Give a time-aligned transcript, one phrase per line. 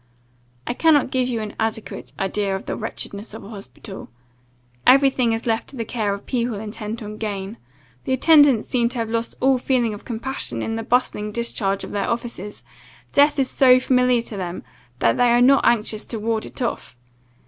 [0.65, 4.09] I cannot give you an adequate idea of the wretchedness of an hospital;
[4.87, 7.57] every thing is left to the care of people intent on gain.
[8.05, 11.91] The attendants seem to have lost all feeling of compassion in the bustling discharge of
[11.91, 12.63] their offices;
[13.13, 14.63] death is so familiar to them,
[14.97, 16.97] that they are not anxious to ward it off.